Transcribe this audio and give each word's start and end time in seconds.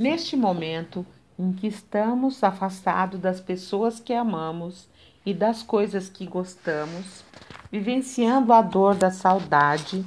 Neste 0.00 0.34
momento 0.34 1.04
em 1.38 1.52
que 1.52 1.66
estamos 1.66 2.42
afastados 2.42 3.20
das 3.20 3.38
pessoas 3.38 4.00
que 4.00 4.14
amamos 4.14 4.88
e 5.26 5.34
das 5.34 5.62
coisas 5.62 6.08
que 6.08 6.24
gostamos, 6.24 7.22
vivenciando 7.70 8.50
a 8.54 8.62
dor 8.62 8.94
da 8.94 9.10
saudade, 9.10 10.02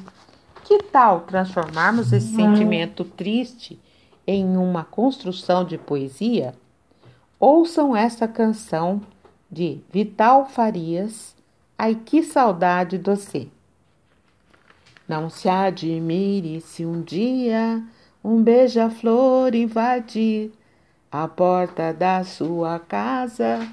que 0.63 0.81
tal 0.81 1.21
transformarmos 1.21 2.11
esse 2.11 2.33
sentimento 2.33 3.05
triste 3.05 3.79
em 4.25 4.57
uma 4.57 4.83
construção 4.83 5.63
de 5.63 5.77
poesia? 5.77 6.55
Ouçam 7.39 7.95
esta 7.95 8.27
canção 8.27 8.99
de 9.47 9.79
Vital 9.91 10.47
Farias, 10.47 11.35
Ai 11.77 11.93
que 11.93 12.23
saudade 12.23 12.97
doce. 12.97 13.51
Não 15.07 15.29
se 15.29 15.47
admire 15.47 16.61
se 16.61 16.83
um 16.83 16.99
dia 17.03 17.83
um 18.23 18.41
beija-flor 18.41 19.53
invadir 19.53 20.53
a 21.11 21.27
porta 21.27 21.93
da 21.93 22.23
sua 22.23 22.79
casa, 22.79 23.67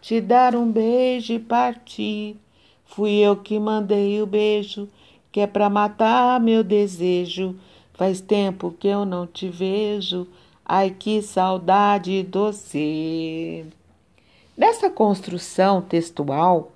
te 0.00 0.20
dar 0.20 0.54
um 0.54 0.70
beijo 0.70 1.32
e 1.32 1.38
partir. 1.38 2.36
Fui 2.84 3.12
eu 3.12 3.34
que 3.34 3.58
mandei 3.58 4.20
o 4.20 4.26
beijo, 4.26 4.88
que 5.32 5.40
é 5.40 5.46
pra 5.46 5.70
matar 5.70 6.38
meu 6.38 6.62
desejo. 6.62 7.56
Faz 7.94 8.20
tempo 8.20 8.74
que 8.78 8.88
eu 8.88 9.06
não 9.06 9.26
te 9.26 9.48
vejo, 9.48 10.28
ai 10.64 10.90
que 10.90 11.22
saudade 11.22 12.22
doce. 12.24 13.64
Nessa 14.56 14.90
construção 14.90 15.80
textual, 15.80 16.72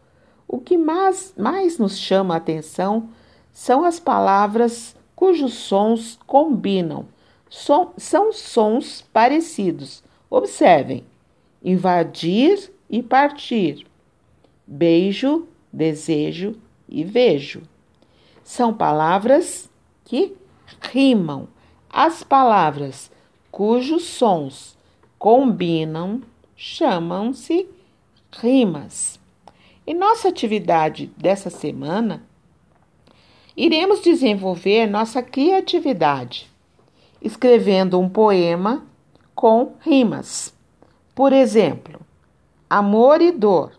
o 0.48 0.58
que 0.58 0.78
mais, 0.78 1.34
mais 1.36 1.78
nos 1.78 1.98
chama 1.98 2.34
a 2.34 2.38
atenção 2.38 3.10
são 3.52 3.84
as 3.84 4.00
palavras 4.00 4.96
cujos 5.14 5.52
sons 5.54 6.18
combinam 6.26 7.04
Som, 7.48 7.92
são 7.96 8.32
sons 8.32 9.02
parecidos. 9.12 10.02
Observem: 10.30 11.04
invadir 11.62 12.72
e 12.88 13.02
partir, 13.02 13.86
beijo, 14.66 15.46
desejo 15.72 16.56
e 16.88 17.04
vejo. 17.04 17.62
São 18.42 18.72
palavras 18.72 19.70
que 20.04 20.34
rimam. 20.80 21.48
As 21.90 22.22
palavras 22.22 23.10
cujos 23.50 24.04
sons 24.04 24.76
combinam 25.18 26.22
chamam-se 26.54 27.68
rimas. 28.32 29.18
Em 29.86 29.94
nossa 29.94 30.28
atividade 30.28 31.10
dessa 31.16 31.48
semana, 31.48 32.22
iremos 33.56 34.02
desenvolver 34.02 34.86
nossa 34.86 35.22
criatividade 35.22 36.50
escrevendo 37.20 37.98
um 37.98 38.08
poema 38.08 38.84
com 39.34 39.74
rimas. 39.80 40.54
Por 41.14 41.32
exemplo, 41.32 42.00
amor 42.68 43.20
e 43.20 43.32
dor, 43.32 43.72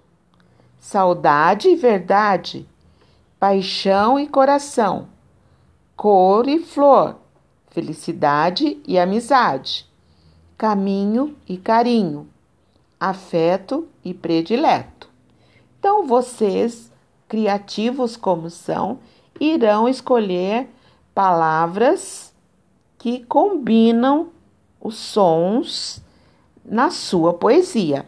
saudade 0.80 1.70
e 1.70 1.76
verdade, 1.76 2.68
paixão 3.40 4.20
e 4.20 4.28
coração, 4.28 5.08
cor 5.96 6.48
e 6.48 6.60
flor, 6.60 7.16
felicidade 7.68 8.82
e 8.88 8.98
amizade, 9.00 9.86
caminho 10.58 11.36
e 11.48 11.58
carinho, 11.58 12.28
afeto 13.00 13.88
e 14.04 14.14
predileto. 14.14 15.10
Então, 15.80 16.06
vocês, 16.06 16.92
criativos 17.28 18.18
como 18.18 18.50
são, 18.50 19.00
irão 19.40 19.88
escolher 19.88 20.70
palavras 21.14 22.29
que 23.00 23.24
combinam 23.24 24.28
os 24.80 24.96
sons 24.96 26.04
na 26.64 26.92
sua 26.92 27.34
poesia. 27.34 28.06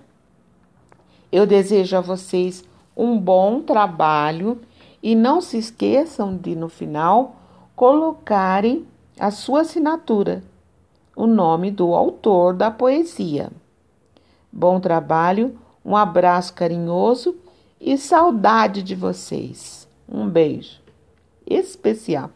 Eu 1.32 1.48
desejo 1.48 1.96
a 1.98 2.02
vocês 2.02 2.64
um 2.96 3.18
bom 3.18 3.62
trabalho 3.62 4.62
e 5.02 5.16
não 5.16 5.40
se 5.40 5.58
esqueçam 5.58 6.36
de, 6.36 6.56
no 6.56 6.68
final, 6.68 7.38
colocarem 7.76 8.86
a 9.18 9.32
sua 9.32 9.62
assinatura, 9.62 10.44
o 11.16 11.26
nome 11.26 11.72
do 11.72 11.96
autor 11.96 12.54
da 12.54 12.70
poesia. 12.70 13.50
Bom 14.52 14.80
trabalho, 14.80 15.58
um 15.86 15.96
abraço 15.96 16.54
carinhoso 16.54 17.36
e 17.80 17.98
saudade 17.98 18.84
de 18.84 18.94
vocês. 18.94 19.88
Um 20.08 20.28
beijo 20.28 20.82
especial. 21.48 22.30